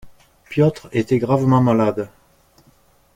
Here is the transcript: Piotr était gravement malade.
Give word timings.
Piotr 0.49 0.87
était 0.93 1.19
gravement 1.19 1.61
malade. 1.61 2.09